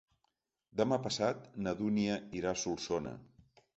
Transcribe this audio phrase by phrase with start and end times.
[0.79, 3.15] Demà passat na Dúnia irà a Solsona.